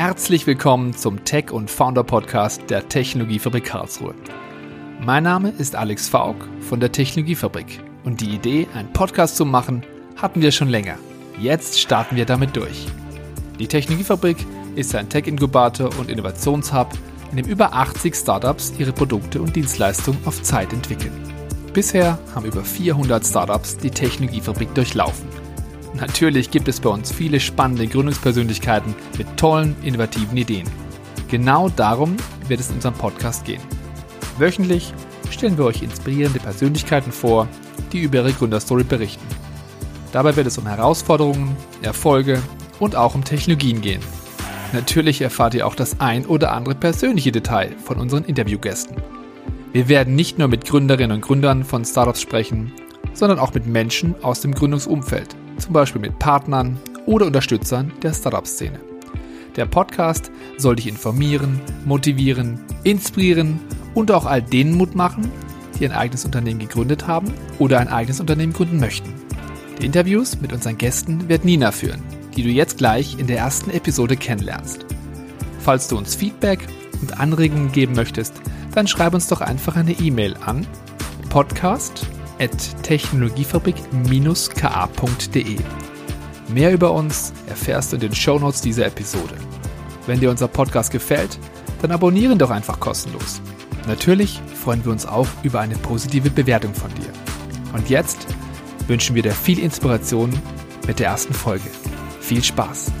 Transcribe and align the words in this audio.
Herzlich 0.00 0.46
willkommen 0.46 0.96
zum 0.96 1.26
Tech 1.26 1.50
und 1.50 1.70
Founder 1.70 2.02
Podcast 2.02 2.62
der 2.70 2.88
Technologiefabrik 2.88 3.64
Karlsruhe. 3.66 4.14
Mein 5.02 5.24
Name 5.24 5.50
ist 5.50 5.76
Alex 5.76 6.08
Faulk 6.08 6.36
von 6.60 6.80
der 6.80 6.90
Technologiefabrik 6.90 7.80
und 8.04 8.22
die 8.22 8.30
Idee, 8.30 8.66
einen 8.74 8.90
Podcast 8.94 9.36
zu 9.36 9.44
machen, 9.44 9.82
hatten 10.16 10.40
wir 10.40 10.52
schon 10.52 10.70
länger. 10.70 10.96
Jetzt 11.38 11.78
starten 11.78 12.16
wir 12.16 12.24
damit 12.24 12.56
durch. 12.56 12.86
Die 13.58 13.66
Technologiefabrik 13.66 14.38
ist 14.74 14.94
ein 14.94 15.10
Tech-Inkubator 15.10 15.90
und 15.98 16.08
Innovationshub, 16.08 16.88
in 17.32 17.36
dem 17.36 17.46
über 17.46 17.74
80 17.74 18.14
Startups 18.16 18.72
ihre 18.78 18.92
Produkte 18.94 19.42
und 19.42 19.54
Dienstleistungen 19.54 20.20
auf 20.24 20.40
Zeit 20.42 20.72
entwickeln. 20.72 21.12
Bisher 21.74 22.18
haben 22.34 22.46
über 22.46 22.64
400 22.64 23.26
Startups 23.26 23.76
die 23.76 23.90
Technologiefabrik 23.90 24.74
durchlaufen 24.74 25.28
Natürlich 25.94 26.50
gibt 26.50 26.68
es 26.68 26.78
bei 26.80 26.88
uns 26.88 27.10
viele 27.12 27.40
spannende 27.40 27.86
Gründungspersönlichkeiten 27.86 28.94
mit 29.18 29.36
tollen, 29.36 29.74
innovativen 29.82 30.36
Ideen. 30.38 30.68
Genau 31.28 31.68
darum 31.68 32.16
wird 32.46 32.60
es 32.60 32.68
in 32.68 32.76
unserem 32.76 32.94
Podcast 32.94 33.44
gehen. 33.44 33.60
Wöchentlich 34.38 34.92
stellen 35.30 35.58
wir 35.58 35.64
euch 35.64 35.82
inspirierende 35.82 36.38
Persönlichkeiten 36.38 37.12
vor, 37.12 37.48
die 37.92 37.98
über 38.00 38.18
ihre 38.18 38.32
Gründerstory 38.32 38.84
berichten. 38.84 39.24
Dabei 40.12 40.34
wird 40.36 40.46
es 40.46 40.58
um 40.58 40.66
Herausforderungen, 40.66 41.56
Erfolge 41.82 42.40
und 42.78 42.96
auch 42.96 43.14
um 43.14 43.24
Technologien 43.24 43.80
gehen. 43.80 44.02
Natürlich 44.72 45.20
erfahrt 45.20 45.54
ihr 45.54 45.66
auch 45.66 45.74
das 45.74 46.00
ein 46.00 46.24
oder 46.26 46.52
andere 46.52 46.76
persönliche 46.76 47.32
Detail 47.32 47.74
von 47.84 47.98
unseren 47.98 48.24
Interviewgästen. 48.24 48.96
Wir 49.72 49.88
werden 49.88 50.14
nicht 50.14 50.38
nur 50.38 50.48
mit 50.48 50.64
Gründerinnen 50.64 51.16
und 51.16 51.20
Gründern 51.20 51.64
von 51.64 51.84
Startups 51.84 52.20
sprechen, 52.20 52.72
sondern 53.12 53.38
auch 53.40 53.52
mit 53.54 53.66
Menschen 53.66 54.14
aus 54.22 54.40
dem 54.40 54.54
Gründungsumfeld 54.54 55.36
zum 55.70 55.74
Beispiel 55.74 56.00
mit 56.00 56.18
Partnern 56.18 56.80
oder 57.06 57.26
Unterstützern 57.26 57.92
der 58.02 58.12
Startup-Szene. 58.12 58.80
Der 59.54 59.66
Podcast 59.66 60.32
soll 60.58 60.74
dich 60.74 60.88
informieren, 60.88 61.60
motivieren, 61.84 62.58
inspirieren 62.82 63.60
und 63.94 64.10
auch 64.10 64.26
all 64.26 64.42
denen 64.42 64.74
Mut 64.76 64.96
machen, 64.96 65.30
die 65.78 65.84
ein 65.86 65.92
eigenes 65.92 66.24
Unternehmen 66.24 66.58
gegründet 66.58 67.06
haben 67.06 67.32
oder 67.60 67.78
ein 67.78 67.86
eigenes 67.86 68.18
Unternehmen 68.18 68.52
gründen 68.52 68.80
möchten. 68.80 69.12
Die 69.80 69.86
Interviews 69.86 70.40
mit 70.40 70.52
unseren 70.52 70.76
Gästen 70.76 71.28
wird 71.28 71.44
Nina 71.44 71.70
führen, 71.70 72.02
die 72.36 72.42
du 72.42 72.48
jetzt 72.48 72.76
gleich 72.78 73.16
in 73.20 73.28
der 73.28 73.38
ersten 73.38 73.70
Episode 73.70 74.16
kennenlernst. 74.16 74.84
Falls 75.60 75.86
du 75.86 75.96
uns 75.96 76.16
Feedback 76.16 76.66
und 77.00 77.20
Anregungen 77.20 77.70
geben 77.70 77.94
möchtest, 77.94 78.34
dann 78.74 78.88
schreib 78.88 79.14
uns 79.14 79.28
doch 79.28 79.40
einfach 79.40 79.76
eine 79.76 79.92
E-Mail 79.92 80.34
an 80.44 80.66
podcast@ 81.28 82.04
technologiefabrik-ka.de. 82.82 85.56
Mehr 86.48 86.72
über 86.72 86.92
uns 86.92 87.32
erfährst 87.48 87.92
du 87.92 87.96
in 87.96 88.00
den 88.00 88.14
Shownotes 88.14 88.60
dieser 88.62 88.86
Episode. 88.86 89.34
Wenn 90.06 90.20
dir 90.20 90.30
unser 90.30 90.46
Podcast 90.48 90.90
gefällt, 90.90 91.38
dann 91.82 91.90
abonnieren 91.92 92.38
doch 92.38 92.48
einfach 92.50 92.80
kostenlos. 92.80 93.40
Natürlich 93.86 94.40
freuen 94.62 94.82
wir 94.84 94.92
uns 94.92 95.06
auch 95.06 95.28
über 95.42 95.60
eine 95.60 95.76
positive 95.76 96.28
Bewertung 96.30 96.72
von 96.74 96.90
dir. 96.94 97.12
Und 97.78 97.88
jetzt 97.88 98.26
wünschen 98.88 99.14
wir 99.16 99.22
dir 99.22 99.32
viel 99.32 99.58
Inspiration 99.58 100.30
mit 100.86 100.98
der 100.98 101.06
ersten 101.08 101.32
Folge. 101.34 101.64
Viel 102.20 102.42
Spaß! 102.44 102.92